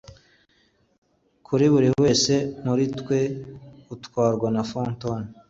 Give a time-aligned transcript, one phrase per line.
[1.45, 2.33] kuri buri wese
[2.65, 3.19] muri twe
[3.93, 5.19] atwarwa na fantom,